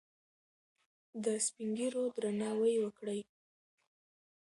[1.23, 3.21] د سپین ږیرو درناوی وکړئ.